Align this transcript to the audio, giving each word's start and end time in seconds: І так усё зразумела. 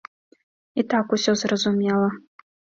І 0.79 0.85
так 0.95 1.15
усё 1.19 1.37
зразумела. 1.43 2.11